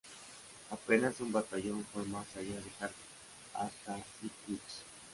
[0.71, 3.21] Apenas un batallón fue más allá de Harbin,
[3.53, 4.81] hasta Irkutsk.